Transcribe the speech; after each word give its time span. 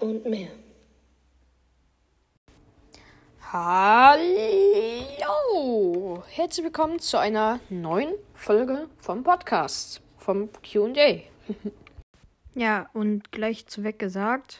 und 0.00 0.24
mehr. 0.26 0.48
Hallo! 3.52 4.24
Herzlich 6.28 6.64
willkommen 6.64 6.98
zu 6.98 7.18
einer 7.18 7.60
neuen 7.70 8.14
Folge 8.32 8.88
vom 8.98 9.22
Podcast, 9.22 10.02
vom 10.18 10.48
QA. 10.62 11.20
ja, 12.54 12.90
und 12.92 13.30
gleich 13.30 13.66
zuweg 13.66 13.98
gesagt, 13.98 14.58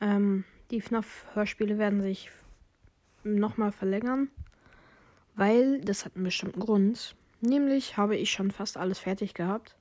ähm, 0.00 0.44
die 0.70 0.80
FNAF-Hörspiele 0.80 1.78
werden 1.78 2.02
sich 2.02 2.30
nochmal 3.24 3.72
verlängern, 3.72 4.28
weil 5.34 5.80
das 5.80 6.04
hat 6.04 6.16
einen 6.16 6.24
bestimmten 6.24 6.60
Grund. 6.60 7.16
Nämlich 7.40 7.96
habe 7.96 8.16
ich 8.16 8.30
schon 8.30 8.50
fast 8.50 8.76
alles 8.76 8.98
fertig 8.98 9.32
gehabt. 9.34 9.76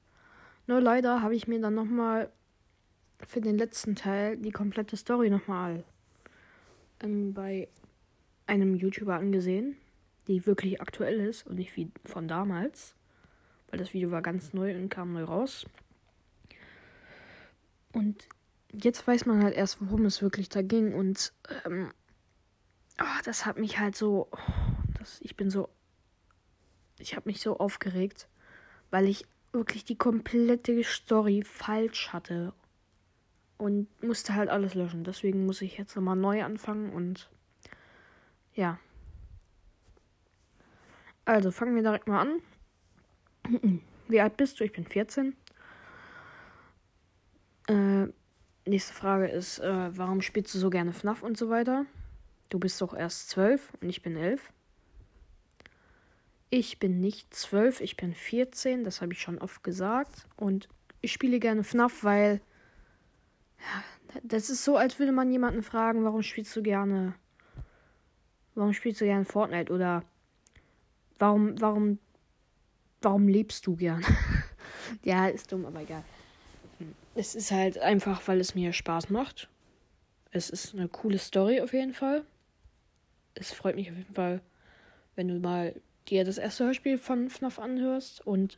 Nur 0.68 0.80
leider 0.80 1.22
habe 1.22 1.36
ich 1.36 1.48
mir 1.48 1.60
dann 1.60 1.76
nochmal 1.76 2.32
für 3.28 3.42
den 3.42 3.58
letzten 3.58 3.96
Teil 3.96 4.38
die 4.38 4.52
komplette 4.52 4.98
Story 4.98 5.30
nochmal 5.30 5.84
ähm, 7.02 7.34
bei 7.34 7.68
einem 8.48 8.76
YouTuber 8.76 9.16
angesehen, 9.16 9.78
die 10.28 10.46
wirklich 10.46 10.82
aktuell 10.82 11.20
ist 11.20 11.48
und 11.48 11.56
nicht 11.56 11.76
wie 11.76 11.92
von 12.06 12.28
damals, 12.28 12.96
weil 13.70 13.80
das 13.80 13.94
Video 13.94 14.12
war 14.12 14.22
ganz 14.22 14.54
neu 14.54 14.76
und 14.76 14.90
kam 14.90 15.14
neu 15.14 15.24
raus. 15.24 15.66
Und 17.94 18.28
jetzt 18.72 19.08
weiß 19.08 19.26
man 19.26 19.44
halt 19.44 19.56
erst, 19.56 19.78
worum 19.80 20.06
es 20.06 20.22
wirklich 20.22 20.50
da 20.50 20.62
ging 20.62 20.94
und 20.94 21.34
ähm, 21.66 21.92
oh, 23.00 23.22
das 23.24 23.46
hat 23.46 23.58
mich 23.58 23.80
halt 23.80 23.96
so, 23.96 24.30
das, 25.00 25.20
ich 25.22 25.36
bin 25.36 25.50
so, 25.50 25.70
ich 27.00 27.16
habe 27.16 27.30
mich 27.30 27.42
so 27.42 27.58
aufgeregt, 27.58 28.28
weil 28.92 29.08
ich 29.08 29.26
wirklich 29.54 29.86
die 29.86 29.98
komplette 29.98 30.84
Story 30.84 31.44
falsch 31.44 32.10
hatte 32.12 32.54
und 33.58 33.88
musste 34.04 34.36
halt 34.36 34.50
alles 34.50 34.74
löschen. 34.76 35.04
Deswegen 35.04 35.46
muss 35.46 35.62
ich 35.62 35.78
jetzt 35.78 35.96
nochmal 35.96 36.16
neu 36.16 36.44
anfangen 36.44 36.92
und 36.92 37.30
ja. 38.54 38.80
Also 41.26 41.52
fangen 41.52 41.76
wir 41.76 41.84
direkt 41.84 42.08
mal 42.08 42.22
an. 42.22 43.82
Wie 44.08 44.22
alt 44.22 44.38
bist 44.38 44.60
du? 44.60 44.64
Ich 44.64 44.72
bin 44.72 44.86
14. 44.86 45.36
Äh, 47.68 48.08
nächste 48.66 48.94
Frage 48.94 49.28
ist, 49.28 49.60
äh, 49.60 49.98
warum 49.98 50.22
spielst 50.22 50.54
du 50.54 50.60
so 50.60 50.70
gerne 50.70 50.94
FNAF 50.94 51.24
und 51.24 51.38
so 51.38 51.50
weiter? 51.50 51.86
Du 52.50 52.60
bist 52.60 52.80
doch 52.82 52.94
erst 52.94 53.30
12 53.30 53.74
und 53.82 53.90
ich 53.90 54.04
bin 54.04 54.16
11. 54.16 54.52
Ich 56.52 56.80
bin 56.80 57.00
nicht 57.00 57.34
12, 57.34 57.82
ich 57.82 57.98
bin 57.98 58.14
14, 58.14 58.84
das 58.84 59.02
habe 59.02 59.14
ich 59.14 59.22
schon 59.22 59.40
oft 59.40 59.64
gesagt. 59.64 60.28
Und 60.38 60.70
ich 61.02 61.12
spiele 61.12 61.40
gerne 61.40 61.64
FNAF, 61.64 62.04
weil 62.04 62.40
das 64.24 64.50
ist 64.50 64.64
so, 64.64 64.78
als 64.78 65.00
würde 65.00 65.12
man 65.12 65.32
jemanden 65.32 65.64
fragen, 65.64 66.04
warum 66.04 66.24
spielst 66.24 66.56
du 66.56 66.64
gerne. 66.64 67.16
Warum 68.54 68.74
spielst 68.74 69.02
du 69.02 69.06
gerne 69.06 69.26
Fortnite? 69.26 69.72
Oder 69.72 70.04
warum, 71.20 71.60
warum, 71.60 72.00
warum 73.02 73.28
lebst 73.28 73.68
du 73.68 73.76
gern? 73.76 74.04
ja, 75.04 75.28
ist 75.28 75.52
dumm, 75.52 75.66
aber 75.66 75.82
egal. 75.82 76.04
Es 77.16 77.36
ist 77.36 77.52
halt 77.52 77.78
einfach, 77.78 78.28
weil 78.28 78.40
es 78.40 78.56
mir 78.56 78.74
Spaß 78.74 79.10
macht. 79.10 79.50
Es 80.32 80.50
ist 80.50 80.74
eine 80.74 80.88
coole 80.88 81.18
Story 81.18 81.62
auf 81.62 81.74
jeden 81.74 81.94
Fall. 81.94 82.26
Es 83.36 83.54
freut 83.54 83.76
mich 83.76 83.90
auf 83.90 83.98
jeden 83.98 84.14
Fall, 84.14 84.42
wenn 85.16 85.28
du 85.28 85.40
mal 85.40 85.74
dir 86.08 86.24
das 86.24 86.38
erste 86.38 86.66
Hörspiel 86.66 86.98
von 86.98 87.30
FNAF 87.30 87.60
anhörst 87.60 88.26
und 88.26 88.58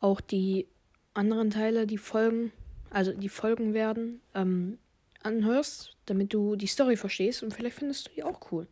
auch 0.00 0.20
die 0.20 0.66
anderen 1.14 1.50
Teile, 1.50 1.86
die 1.86 1.98
folgen 1.98 2.52
also 2.92 3.12
die 3.12 3.28
Folgen 3.28 3.74
werden, 3.74 4.20
ähm, 4.34 4.78
anhörst, 5.22 5.96
damit 6.06 6.32
du 6.34 6.56
die 6.56 6.66
Story 6.66 6.96
verstehst 6.96 7.42
und 7.42 7.54
vielleicht 7.54 7.76
findest 7.76 8.08
du 8.08 8.10
die 8.12 8.24
auch 8.24 8.52
cool. 8.52 8.66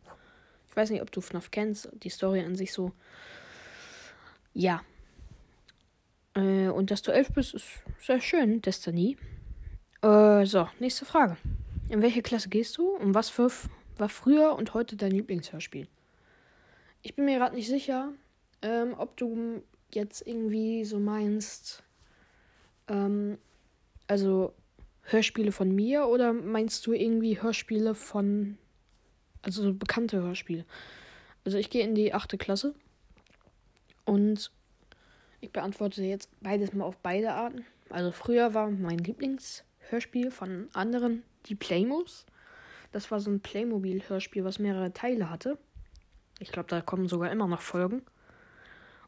Ich 0.69 0.75
weiß 0.75 0.89
nicht, 0.89 1.01
ob 1.01 1.11
du 1.11 1.21
FNAF 1.21 1.51
kennst, 1.51 1.89
die 1.93 2.09
Story 2.09 2.41
an 2.41 2.55
sich 2.55 2.71
so. 2.71 2.91
Ja. 4.53 4.81
Äh, 6.33 6.67
und 6.67 6.91
dass 6.91 7.01
du 7.01 7.11
elf 7.11 7.29
bist, 7.33 7.53
ist 7.53 7.67
sehr 7.99 8.21
schön, 8.21 8.61
Destiny. 8.61 9.17
Äh, 10.01 10.45
so, 10.45 10.67
nächste 10.79 11.05
Frage. 11.05 11.37
In 11.89 12.01
welche 12.01 12.21
Klasse 12.21 12.49
gehst 12.49 12.77
du 12.77 12.89
und 12.89 13.13
was 13.13 13.29
für 13.29 13.51
war 13.97 14.09
früher 14.09 14.55
und 14.55 14.73
heute 14.73 14.95
dein 14.95 15.11
Lieblingshörspiel? 15.11 15.87
Ich 17.01 17.15
bin 17.15 17.25
mir 17.25 17.37
gerade 17.37 17.55
nicht 17.55 17.67
sicher, 17.67 18.13
ähm, 18.61 18.95
ob 18.97 19.17
du 19.17 19.61
jetzt 19.91 20.25
irgendwie 20.25 20.85
so 20.85 20.99
meinst, 20.99 21.83
ähm, 22.87 23.37
also 24.11 24.53
Hörspiele 25.03 25.53
von 25.53 25.73
mir 25.73 26.07
oder 26.07 26.33
meinst 26.33 26.85
du 26.85 26.91
irgendwie 26.91 27.41
Hörspiele 27.41 27.95
von, 27.95 28.57
also 29.41 29.63
so 29.63 29.73
bekannte 29.73 30.21
Hörspiele? 30.21 30.65
Also 31.45 31.57
ich 31.57 31.69
gehe 31.69 31.85
in 31.85 31.95
die 31.95 32.13
achte 32.13 32.37
Klasse 32.37 32.75
und 34.03 34.51
ich 35.39 35.53
beantworte 35.53 36.03
jetzt 36.03 36.29
beides 36.41 36.73
mal 36.73 36.83
auf 36.83 36.97
beide 36.97 37.31
Arten. 37.31 37.63
Also 37.89 38.11
früher 38.11 38.53
war 38.53 38.69
mein 38.69 38.97
Lieblingshörspiel 38.97 40.29
von 40.29 40.67
anderen 40.73 41.23
die 41.45 41.55
Playmos. 41.55 42.25
Das 42.91 43.11
war 43.11 43.21
so 43.21 43.31
ein 43.31 43.39
Playmobil-Hörspiel, 43.39 44.43
was 44.43 44.59
mehrere 44.59 44.91
Teile 44.91 45.29
hatte. 45.29 45.57
Ich 46.39 46.51
glaube, 46.51 46.67
da 46.67 46.81
kommen 46.81 47.07
sogar 47.07 47.31
immer 47.31 47.47
noch 47.47 47.61
Folgen. 47.61 48.01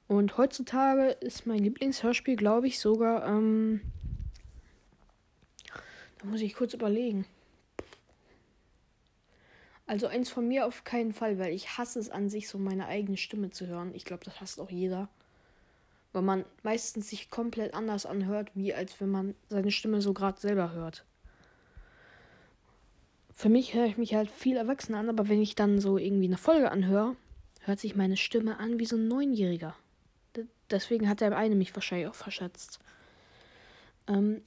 Und 0.07 0.37
heutzutage 0.37 1.09
ist 1.09 1.45
mein 1.45 1.59
Lieblingshörspiel, 1.59 2.37
glaube 2.37 2.67
ich, 2.67 2.79
sogar 2.79 3.27
ähm, 3.27 3.81
da 6.23 6.29
muss 6.29 6.41
ich 6.41 6.55
kurz 6.55 6.73
überlegen. 6.73 7.25
Also 9.85 10.07
eins 10.07 10.29
von 10.29 10.47
mir 10.47 10.65
auf 10.65 10.85
keinen 10.85 11.11
Fall, 11.11 11.37
weil 11.37 11.53
ich 11.53 11.77
hasse 11.77 11.99
es 11.99 12.09
an 12.09 12.29
sich, 12.29 12.47
so 12.47 12.57
meine 12.57 12.87
eigene 12.87 13.17
Stimme 13.17 13.51
zu 13.51 13.67
hören. 13.67 13.93
Ich 13.93 14.05
glaube, 14.05 14.23
das 14.23 14.39
hasst 14.39 14.61
auch 14.61 14.71
jeder. 14.71 15.09
Weil 16.13 16.21
man 16.21 16.45
meistens 16.63 17.09
sich 17.09 17.29
komplett 17.29 17.73
anders 17.73 18.05
anhört, 18.05 18.51
wie 18.55 18.73
als 18.73 18.99
wenn 19.01 19.09
man 19.09 19.35
seine 19.49 19.71
Stimme 19.71 20.01
so 20.01 20.13
gerade 20.13 20.39
selber 20.39 20.71
hört. 20.71 21.05
Für 23.31 23.49
mich 23.49 23.73
höre 23.73 23.87
ich 23.87 23.97
mich 23.97 24.15
halt 24.15 24.31
viel 24.31 24.55
erwachsener 24.55 24.99
an, 24.99 25.09
aber 25.09 25.27
wenn 25.27 25.41
ich 25.41 25.55
dann 25.55 25.81
so 25.81 25.97
irgendwie 25.97 26.27
eine 26.27 26.37
Folge 26.37 26.71
anhöre, 26.71 27.17
hört 27.61 27.79
sich 27.79 27.95
meine 27.95 28.15
Stimme 28.15 28.59
an 28.59 28.79
wie 28.79 28.85
so 28.85 28.95
ein 28.95 29.09
Neunjähriger. 29.09 29.75
Deswegen 30.69 31.09
hat 31.09 31.19
der 31.19 31.35
eine 31.35 31.55
mich 31.55 31.75
wahrscheinlich 31.75 32.07
auch 32.07 32.15
verschätzt. 32.15 32.79
Ähm, 34.07 34.43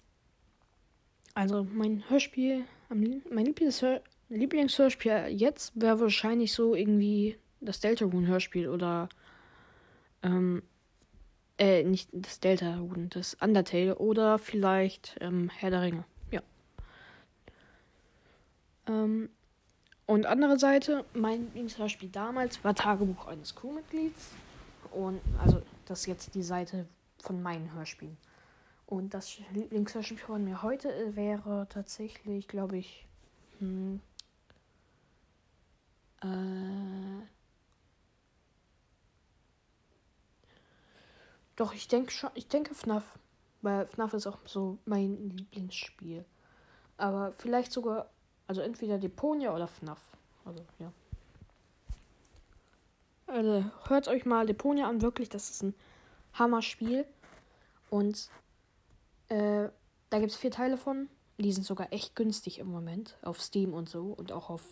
also 1.37 1.67
mein 1.71 2.03
Hörspiel, 2.09 2.65
mein 2.89 3.45
Lieblingshör 3.45 4.01
Lieblingshörspiel 4.31 5.27
jetzt 5.29 5.79
wäre 5.81 6.01
wahrscheinlich 6.01 6.53
so 6.53 6.75
irgendwie 6.75 7.37
das 7.61 7.79
Deltarune-Hörspiel 7.81 8.69
oder 8.69 9.09
ähm, 10.23 10.63
äh, 11.59 11.85
nicht 11.85 12.09
das 12.13 12.41
Deltarune, 12.41 13.09
das 13.09 13.35
Undertale 13.35 13.97
oder 13.99 14.39
vielleicht 14.39 15.17
ähm, 15.21 15.51
Herr 15.55 15.71
der 15.71 15.83
Ringe. 15.83 16.05
Ja. 16.31 16.41
Ähm, 18.89 19.29
und 20.07 20.27
andere 20.27 20.59
Seite, 20.59 21.05
mein 21.13 21.45
Lieblingshörspiel 21.45 22.09
damals 22.09 22.65
war 22.65 22.75
Tagebuch 22.75 23.27
eines 23.27 23.55
Crewmitglieds. 23.55 24.31
Und 24.91 25.21
also 25.45 25.61
das 25.85 26.01
ist 26.01 26.07
jetzt 26.07 26.35
die 26.35 26.43
Seite 26.43 26.87
von 27.19 27.43
meinen 27.43 27.73
Hörspielen. 27.75 28.17
Und 28.87 29.15
das 29.15 29.39
Lieblingshörspiel 29.53 30.19
von 30.19 30.45
mir 30.45 30.63
heute 30.63 30.95
äh, 30.95 31.17
wäre 31.17 31.67
tatsächlich, 31.69 32.47
glaube 32.47 32.79
ich, 32.79 33.07
hm, 33.59 34.01
äh, 36.23 37.27
doch, 41.57 41.75
ich 41.75 41.89
denke 41.89 42.13
schon, 42.13 42.31
ich 42.35 42.49
denke 42.49 42.75
FNAF. 42.75 43.19
Weil 43.63 43.87
FNAF 43.87 44.15
ist 44.15 44.27
auch 44.27 44.39
so 44.45 44.79
mein 44.85 45.31
Lieblingsspiel. 45.31 46.25
Aber 46.99 47.33
vielleicht 47.33 47.73
sogar, 47.73 48.11
also 48.47 48.61
entweder 48.61 48.99
Deponia 48.99 49.53
oder 49.55 49.67
FNAF. 49.67 50.01
Also, 50.45 50.65
ja. 50.79 50.93
Also, 53.27 53.65
hört 53.89 54.07
euch 54.07 54.25
mal 54.25 54.47
Deponia 54.47 54.89
an, 54.89 55.03
wirklich, 55.03 55.29
das 55.29 55.51
ist 55.51 55.63
ein 55.63 55.75
Hammer-Spiel. 56.35 57.05
Und 57.91 58.31
äh, 59.29 59.69
da 60.11 60.19
gibt 60.19 60.33
es 60.33 60.37
vier 60.37 60.51
Teile 60.51 60.77
von. 60.77 61.09
Die 61.39 61.53
sind 61.53 61.65
sogar 61.65 61.93
echt 61.93 62.17
günstig 62.17 62.59
im 62.59 62.69
Moment. 62.69 63.17
Auf 63.23 63.41
Steam 63.41 63.75
und 63.75 63.89
so. 63.89 64.15
Und 64.17 64.33
auch 64.33 64.51
auf. 64.51 64.63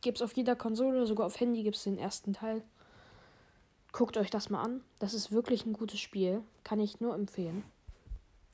Gibt 0.00 0.18
es 0.18 0.22
auf 0.22 0.32
jeder 0.32 0.56
Konsole, 0.56 1.06
sogar 1.06 1.26
auf 1.26 1.38
Handy 1.40 1.62
gibt 1.62 1.76
es 1.76 1.84
den 1.84 1.98
ersten 1.98 2.32
Teil. 2.32 2.62
Guckt 3.92 4.16
euch 4.16 4.30
das 4.30 4.50
mal 4.50 4.62
an. 4.62 4.82
Das 4.98 5.14
ist 5.14 5.32
wirklich 5.32 5.66
ein 5.66 5.72
gutes 5.72 6.00
Spiel. 6.00 6.42
Kann 6.64 6.80
ich 6.80 7.00
nur 7.00 7.14
empfehlen. 7.14 7.64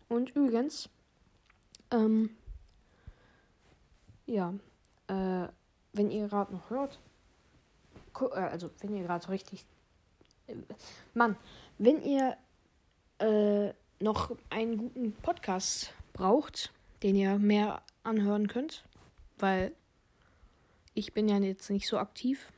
Und 0.09 0.31
übrigens, 0.31 0.89
ähm, 1.91 2.37
ja, 4.27 4.55
äh, 5.09 5.49
wenn 5.93 6.11
ihr 6.11 6.29
gerade 6.29 6.53
noch 6.53 6.71
hört, 6.71 6.99
äh, 8.21 8.35
also 8.35 8.71
wenn 8.81 8.95
ihr 8.95 9.03
gerade 9.03 9.29
richtig, 9.29 9.65
äh, 10.47 10.57
Mann, 11.15 11.37
wenn 11.79 12.03
ihr 12.03 12.37
äh, 13.19 13.73
noch 14.01 14.37
einen 14.51 14.77
guten 14.77 15.13
Podcast 15.13 15.93
braucht, 16.13 16.73
den 17.03 17.17
ihr 17.17 17.39
mehr 17.39 17.83
anhören 18.03 18.49
könnt. 18.49 18.85
Weil 19.39 19.73
ich 20.95 21.13
bin 21.13 21.29
ja 21.29 21.39
jetzt 21.39 21.71
nicht 21.71 21.89
so 21.89 21.99
aktiv. 21.99 22.53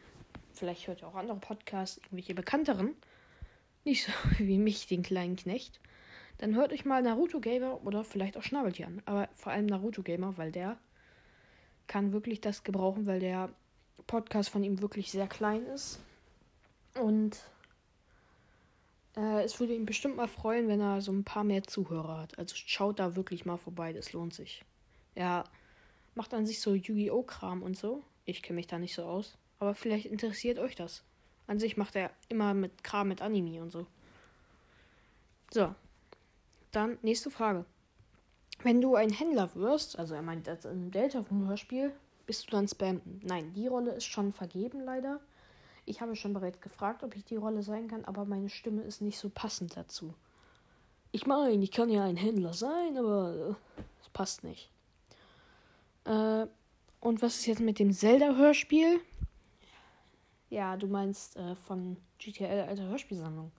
Vielleicht 0.52 0.86
hört 0.86 1.02
ihr 1.02 1.08
auch 1.08 1.14
andere 1.14 1.38
Podcasts, 1.38 1.98
irgendwelche 1.98 2.34
bekannteren. 2.34 2.94
Nicht 3.84 4.04
so 4.04 4.12
wie 4.38 4.58
mich, 4.58 4.86
den 4.86 5.02
kleinen 5.02 5.36
Knecht. 5.36 5.80
Dann 6.38 6.54
hört 6.54 6.72
euch 6.72 6.84
mal 6.84 7.02
Naruto 7.02 7.40
Gamer 7.40 7.84
oder 7.84 8.04
vielleicht 8.04 8.36
auch 8.36 8.42
Schnabeltier 8.42 8.86
an. 8.86 9.02
Aber 9.06 9.28
vor 9.34 9.52
allem 9.52 9.66
Naruto 9.66 10.02
Gamer, 10.02 10.36
weil 10.36 10.52
der 10.52 10.78
kann 11.86 12.12
wirklich 12.12 12.40
das 12.40 12.62
gebrauchen, 12.64 13.06
weil 13.06 13.20
der 13.20 13.48
Podcast 14.06 14.50
von 14.50 14.62
ihm 14.62 14.82
wirklich 14.82 15.10
sehr 15.10 15.26
klein 15.26 15.64
ist. 15.66 16.00
Und 16.94 17.38
äh, 19.16 19.42
es 19.42 19.58
würde 19.58 19.74
ihn 19.74 19.86
bestimmt 19.86 20.16
mal 20.16 20.28
freuen, 20.28 20.68
wenn 20.68 20.80
er 20.80 21.00
so 21.00 21.12
ein 21.12 21.24
paar 21.24 21.44
mehr 21.44 21.62
Zuhörer 21.62 22.18
hat. 22.18 22.38
Also 22.38 22.54
schaut 22.56 22.98
da 22.98 23.16
wirklich 23.16 23.44
mal 23.44 23.56
vorbei, 23.56 23.92
das 23.92 24.12
lohnt 24.12 24.34
sich. 24.34 24.64
Er 25.14 25.44
macht 26.14 26.34
an 26.34 26.46
sich 26.46 26.60
so 26.60 26.74
Yu-Gi-Oh! 26.74 27.22
Kram 27.22 27.62
und 27.62 27.76
so. 27.76 28.02
Ich 28.24 28.42
kenne 28.42 28.56
mich 28.56 28.66
da 28.66 28.78
nicht 28.78 28.94
so 28.94 29.04
aus. 29.04 29.36
Aber 29.58 29.74
vielleicht 29.74 30.06
interessiert 30.06 30.58
euch 30.58 30.74
das. 30.74 31.02
An 31.46 31.58
sich 31.58 31.76
macht 31.76 31.96
er 31.96 32.10
immer 32.28 32.54
mit 32.54 32.84
Kram 32.84 33.08
mit 33.08 33.22
Anime 33.22 33.62
und 33.62 33.70
so. 33.70 33.86
So. 35.50 35.74
Dann 36.72 36.98
nächste 37.02 37.30
Frage. 37.30 37.64
Wenn 38.62 38.80
du 38.80 38.96
ein 38.96 39.10
Händler 39.10 39.54
wirst, 39.54 39.98
also 39.98 40.14
er 40.14 40.22
meint 40.22 40.46
das 40.46 40.64
im 40.64 40.90
Delta-Hörspiel, 40.90 41.92
bist 42.26 42.46
du 42.46 42.50
dann 42.50 42.66
Spam? 42.66 43.00
Nein, 43.22 43.52
die 43.54 43.68
Rolle 43.68 43.92
ist 43.92 44.06
schon 44.06 44.32
vergeben, 44.32 44.80
leider. 44.80 45.20
Ich 45.86 46.00
habe 46.00 46.16
schon 46.16 46.32
bereits 46.32 46.60
gefragt, 46.60 47.04
ob 47.04 47.14
ich 47.14 47.24
die 47.24 47.36
Rolle 47.36 47.62
sein 47.62 47.86
kann, 47.86 48.04
aber 48.04 48.24
meine 48.24 48.48
Stimme 48.48 48.82
ist 48.82 49.00
nicht 49.00 49.18
so 49.18 49.30
passend 49.30 49.76
dazu. 49.76 50.14
Ich 51.12 51.26
meine, 51.26 51.62
ich 51.62 51.70
kann 51.70 51.88
ja 51.88 52.04
ein 52.04 52.16
Händler 52.16 52.52
sein, 52.52 52.98
aber 52.98 53.56
es 54.02 54.08
passt 54.08 54.42
nicht. 54.42 54.70
Äh, 56.04 56.46
und 57.00 57.22
was 57.22 57.36
ist 57.36 57.46
jetzt 57.46 57.60
mit 57.60 57.78
dem 57.78 57.92
Zelda-Hörspiel? 57.92 59.00
Ja, 60.50 60.76
du 60.76 60.88
meinst 60.88 61.36
äh, 61.36 61.54
von 61.54 61.96
GTL 62.18 62.66
Alter 62.68 62.88
Hörspielsammlung. 62.88 63.52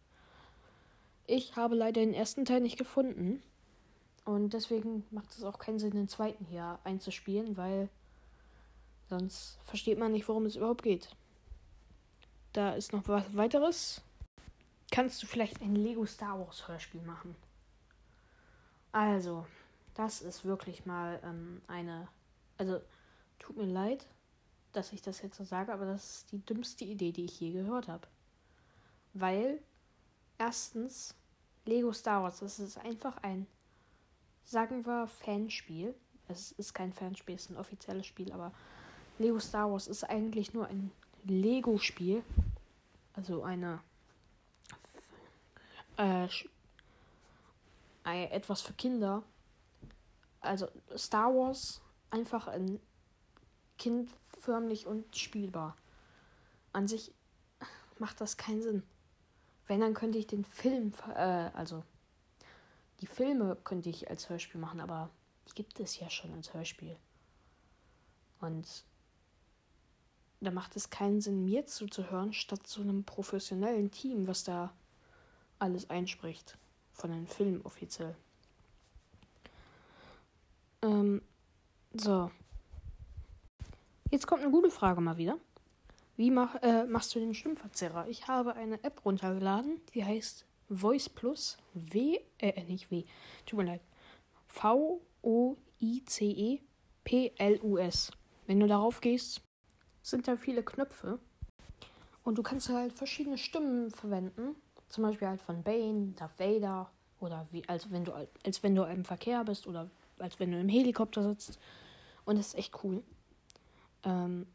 Ich 1.26 1.56
habe 1.56 1.76
leider 1.76 2.02
den 2.02 2.14
ersten 2.14 2.46
Teil 2.46 2.62
nicht 2.62 2.78
gefunden. 2.78 3.42
Und 4.26 4.54
deswegen 4.54 5.06
macht 5.12 5.32
es 5.32 5.44
auch 5.46 5.60
keinen 5.60 5.80
Sinn, 5.80 5.92
den 5.92 6.10
zweiten 6.10 6.44
hier 6.44 6.80
einzuspielen, 6.84 7.56
weil 7.56 7.88
sonst 9.10 9.58
versteht 9.64 9.98
man 9.98 10.12
nicht, 10.12 10.28
worum 10.28 10.46
es 10.46 10.58
überhaupt 10.58 10.84
geht. 10.84 11.16
Da 12.58 12.74
ist 12.74 12.92
noch 12.92 13.08
was 13.08 13.24
weiteres. 13.36 14.02
Kannst 14.90 15.22
du 15.22 15.28
vielleicht 15.28 15.62
ein 15.62 15.76
Lego 15.76 16.08
Star 16.08 16.40
Wars 16.40 16.68
Hörspiel 16.68 17.04
machen? 17.04 17.36
Also, 18.92 19.46
das 19.94 20.24
ist 20.24 20.44
wirklich 20.44 20.88
mal 20.88 21.20
ähm, 21.24 21.62
eine. 21.68 22.08
Also, 22.58 22.82
tut 23.38 23.58
mir 23.58 23.68
leid, 23.68 24.08
dass 24.74 24.92
ich 24.92 25.04
das 25.04 25.22
jetzt 25.22 25.38
so 25.38 25.44
sage, 25.44 25.72
aber 25.72 25.86
das 25.86 26.04
ist 26.04 26.32
die 26.32 26.44
dümmste 26.44 26.84
Idee, 26.84 27.12
die 27.12 27.26
ich 27.26 27.40
je 27.40 27.52
gehört 27.52 27.88
habe. 27.88 28.08
Weil, 29.14 29.60
erstens, 30.40 31.14
Lego 31.64 31.94
Star 31.94 32.24
Wars, 32.24 32.40
das 32.40 32.58
ist 32.58 32.80
einfach 32.80 33.18
ein, 33.22 33.46
sagen 34.46 34.84
wir, 34.84 35.06
Fanspiel. 35.06 35.94
Es 36.28 36.54
ist 36.54 36.74
kein 36.74 36.92
Fanspiel, 36.92 37.36
es 37.36 37.44
ist 37.44 37.52
ein 37.52 37.58
offizielles 37.58 38.08
Spiel, 38.08 38.32
aber 38.32 38.52
Lego 39.20 39.38
Star 39.38 39.72
Wars 39.72 39.88
ist 39.88 40.04
eigentlich 40.06 40.56
nur 40.56 40.66
ein 40.66 40.92
Lego-Spiel. 41.24 42.24
Also 43.18 43.44
eine 43.44 43.82
äh, 45.98 46.28
etwas 48.06 48.62
für 48.62 48.74
Kinder. 48.74 49.24
Also 50.40 50.68
Star 50.96 51.34
Wars 51.34 51.82
einfach 52.12 52.48
ein 52.48 52.80
kindförmlich 53.80 54.86
und 54.86 55.18
spielbar. 55.18 55.76
An 56.74 56.88
sich 56.88 57.12
macht 57.98 58.22
das 58.22 58.38
keinen 58.38 58.62
Sinn. 58.62 58.84
Wenn, 59.66 59.82
dann 59.82 59.96
könnte 59.96 60.20
ich 60.20 60.28
den 60.28 60.46
Film, 60.46 60.94
äh, 61.10 61.50
also 61.54 61.84
die 63.02 63.08
Filme 63.08 63.58
könnte 63.64 63.90
ich 63.90 64.12
als 64.12 64.30
Hörspiel 64.30 64.62
machen, 64.62 64.80
aber 64.80 65.10
die 65.50 65.56
gibt 65.56 65.80
es 65.80 66.00
ja 66.00 66.10
schon 66.12 66.34
als 66.36 66.54
Hörspiel. 66.54 66.96
Und 68.42 68.86
da 70.40 70.52
macht 70.52 70.76
es 70.76 70.90
keinen 70.90 71.22
Sinn, 71.22 71.46
mir 71.46 71.66
zuzuhören, 71.66 72.34
statt 72.34 72.68
zu 72.68 72.82
einem 72.82 73.04
professionellen 73.04 73.92
Team, 73.92 74.28
was 74.28 74.44
da 74.44 74.74
alles 75.60 75.90
einspricht. 75.90 76.58
Von 76.94 77.12
den 77.12 77.28
Filmen 77.28 77.62
offiziell. 77.62 78.16
Ähm, 80.82 81.22
so. 81.94 82.32
Jetzt 84.10 84.26
kommt 84.28 84.42
eine 84.42 84.52
gute 84.52 84.72
Frage 84.72 85.02
mal 85.02 85.18
wieder. 85.18 85.38
Wie 86.16 86.32
mach, 86.32 86.56
äh, 86.64 86.86
machst 86.86 87.14
du 87.14 87.20
den 87.20 87.34
Stimmverzerrer? 87.36 88.08
Ich 88.08 88.28
habe 88.28 88.56
eine 88.56 88.84
App 88.84 89.06
runtergeladen, 89.06 89.82
die 89.94 90.04
heißt 90.04 90.46
Voice 90.70 91.10
Plus. 91.10 91.58
W, 91.74 92.20
äh, 92.40 92.64
nicht 92.64 92.90
W. 92.90 93.04
Tut 93.46 93.60
mir 93.60 93.66
leid. 93.66 93.82
V-O-I-C-E-P-L-U-S. 94.48 95.52
Wenn 98.48 98.60
du 98.60 98.68
darauf 98.68 99.02
gehst, 99.02 99.42
sind 100.10 100.28
da 100.28 100.38
viele 100.38 100.64
Knöpfe. 100.64 101.20
Und 102.24 102.38
du 102.38 102.44
kannst 102.44 102.70
halt 102.70 102.94
verschiedene 102.94 103.38
Stimmen 103.38 103.92
verwenden. 103.92 104.56
Zum 104.90 105.04
Beispiel 105.04 105.28
halt 105.28 105.42
von 105.42 105.64
Bane, 105.64 106.14
Darth 106.16 106.40
Vader 106.40 106.90
oder 107.20 107.46
wie, 107.52 107.68
als 107.68 107.92
wenn 107.92 108.06
du 108.06 108.14
als 108.14 108.64
wenn 108.64 108.76
du 108.76 108.84
im 108.84 109.04
Verkehr 109.04 109.44
bist 109.44 109.68
oder 109.68 109.90
als 110.20 110.40
wenn 110.40 110.52
du 110.52 110.60
im 110.60 110.70
Helikopter 110.70 111.24
sitzt. 111.24 111.60
Und 112.26 112.38
das 112.38 112.48
ist 112.48 112.56
echt 112.56 112.84
cool. 112.84 113.04
Ähm, 114.04 114.48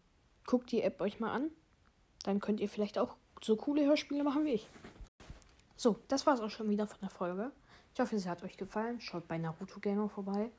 guckt 0.47 0.73
die 0.73 0.83
App 0.83 1.01
euch 1.01 1.21
mal 1.21 1.33
an. 1.33 1.51
Dann 2.25 2.41
könnt 2.41 2.61
ihr 2.61 2.69
vielleicht 2.69 2.99
auch 2.99 3.17
so 3.43 3.57
coole 3.57 3.85
Hörspiele 3.85 4.25
machen 4.25 4.45
wie 4.45 4.55
ich. 4.55 4.69
So, 5.77 5.99
das 6.09 6.27
war 6.27 6.35
es 6.35 6.41
auch 6.41 6.51
schon 6.51 6.71
wieder 6.71 6.87
von 6.87 7.01
der 7.01 7.11
Folge. 7.11 7.51
Ich 7.93 8.01
hoffe, 8.01 8.19
sie 8.19 8.29
hat 8.29 8.43
euch 8.43 8.57
gefallen. 8.57 9.01
Schaut 9.01 9.29
bei 9.29 9.37
Naruto 9.37 9.81
Gamer 9.81 10.09
vorbei. 10.09 10.51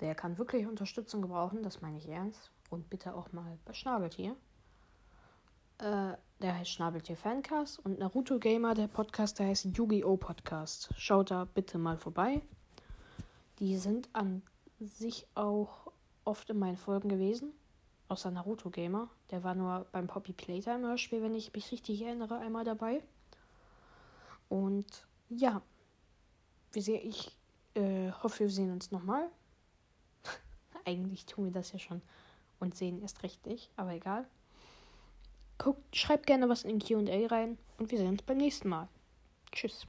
Der 0.00 0.14
kann 0.14 0.38
wirklich 0.38 0.66
Unterstützung 0.66 1.22
gebrauchen, 1.22 1.62
das 1.62 1.82
meine 1.82 1.98
ich 1.98 2.08
ernst. 2.08 2.50
Und 2.70 2.90
bitte 2.90 3.14
auch 3.14 3.32
mal 3.32 3.58
bei 3.64 3.72
Schnabeltier. 3.72 4.36
Äh, 5.78 6.16
der 6.40 6.58
heißt 6.58 6.70
Schnabeltier 6.70 7.16
Fancast 7.16 7.78
und 7.84 7.98
Naruto 7.98 8.38
Gamer, 8.38 8.74
der 8.74 8.88
Podcast, 8.88 9.38
der 9.38 9.46
heißt 9.46 9.66
Yu-Gi-Oh! 9.76 10.16
Podcast. 10.16 10.90
Schaut 10.96 11.30
da 11.30 11.44
bitte 11.44 11.78
mal 11.78 11.96
vorbei. 11.96 12.42
Die 13.58 13.76
sind 13.76 14.08
an 14.12 14.42
sich 14.80 15.26
auch 15.34 15.92
oft 16.24 16.50
in 16.50 16.58
meinen 16.58 16.76
Folgen 16.76 17.08
gewesen. 17.08 17.52
Außer 18.08 18.30
Naruto 18.30 18.70
Gamer. 18.70 19.08
Der 19.30 19.42
war 19.44 19.54
nur 19.54 19.86
beim 19.92 20.06
Poppy 20.06 20.32
Playtime 20.32 20.86
Hörspiel, 20.86 21.22
wenn 21.22 21.34
ich 21.34 21.52
mich 21.52 21.72
richtig 21.72 22.02
erinnere, 22.02 22.38
einmal 22.38 22.64
dabei. 22.64 23.02
Und 24.48 25.06
ja, 25.28 25.62
wir 26.72 26.82
sehen, 26.82 27.00
ich 27.08 27.36
äh, 27.74 28.12
hoffe, 28.22 28.40
wir 28.40 28.50
sehen 28.50 28.72
uns 28.72 28.90
nochmal. 28.90 29.28
Eigentlich 30.84 31.26
tun 31.26 31.46
wir 31.46 31.52
das 31.52 31.72
ja 31.72 31.78
schon 31.78 32.02
und 32.64 32.74
sehen 32.74 33.00
erst 33.02 33.22
recht 33.22 33.46
nicht, 33.46 33.70
aber 33.76 33.92
egal. 33.92 34.26
Guckt, 35.58 35.94
schreibt 35.94 36.26
gerne 36.26 36.48
was 36.48 36.64
in 36.64 36.80
QA 36.80 37.26
rein 37.28 37.58
und 37.78 37.90
wir 37.90 37.98
sehen 37.98 38.08
uns 38.08 38.22
beim 38.22 38.38
nächsten 38.38 38.68
Mal. 38.68 38.88
Tschüss. 39.52 39.82